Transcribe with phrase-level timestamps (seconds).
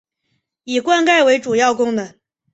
[0.63, 2.15] 以灌溉为主要功能。